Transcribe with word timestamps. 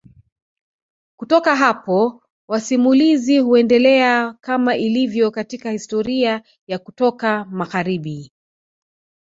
Kutoka 1.17 1.55
hapo 1.55 2.21
masimulizi 2.47 3.39
huendelea 3.39 4.33
kama 4.41 4.75
ilivyo 4.75 5.31
katika 5.31 5.71
historia 5.71 6.41
ya 6.67 6.79
kutoka 6.79 7.45
magharibi 7.45 8.31